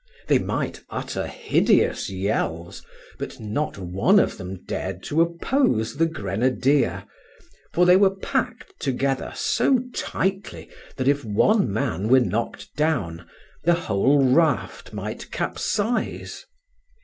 They 0.27 0.39
might 0.39 0.81
utter 0.89 1.27
hideous 1.27 2.09
yells, 2.09 2.83
but 3.19 3.39
not 3.39 3.77
one 3.77 4.17
of 4.19 4.39
them 4.39 4.63
dared 4.65 5.03
to 5.03 5.21
oppose 5.21 5.95
the 5.95 6.07
grenadier, 6.07 7.03
for 7.71 7.85
they 7.85 7.95
were 7.95 8.15
packed 8.15 8.73
together 8.79 9.31
so 9.35 9.77
tightly 9.93 10.71
that 10.97 11.07
if 11.07 11.23
one 11.23 11.71
man 11.71 12.07
were 12.09 12.19
knocked 12.19 12.75
down, 12.75 13.27
the 13.63 13.75
whole 13.75 14.25
raft 14.25 14.91
might 14.91 15.29
capsize. 15.29 16.47